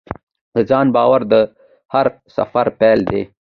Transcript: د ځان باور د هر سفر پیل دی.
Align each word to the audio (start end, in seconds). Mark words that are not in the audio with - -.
د 0.55 0.57
ځان 0.69 0.87
باور 0.95 1.21
د 1.31 1.35
هر 1.93 2.07
سفر 2.37 2.65
پیل 2.79 2.99
دی. 3.09 3.21